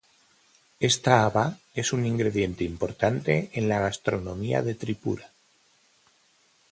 [0.79, 5.31] Esta haba es un ingrediente importante en la gastronomía de Tripura.